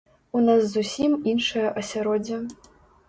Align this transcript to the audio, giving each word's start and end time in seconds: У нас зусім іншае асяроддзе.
У 0.37 0.39
нас 0.45 0.63
зусім 0.77 1.11
іншае 1.33 1.67
асяроддзе. 1.83 2.41